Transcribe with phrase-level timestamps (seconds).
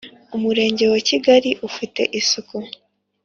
[0.35, 2.57] umurenge wa kigali ufite isuku